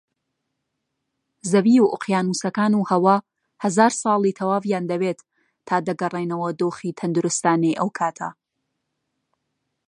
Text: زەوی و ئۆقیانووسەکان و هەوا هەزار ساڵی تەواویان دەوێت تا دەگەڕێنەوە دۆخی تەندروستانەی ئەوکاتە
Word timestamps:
زەوی 1.51 1.77
و 1.83 1.91
ئۆقیانووسەکان 1.93 2.73
و 2.75 2.87
هەوا 2.91 3.17
هەزار 3.63 3.91
ساڵی 4.01 4.37
تەواویان 4.39 4.83
دەوێت 4.91 5.19
تا 5.67 5.75
دەگەڕێنەوە 5.87 6.49
دۆخی 6.59 6.95
تەندروستانەی 6.99 7.77
ئەوکاتە 7.79 8.29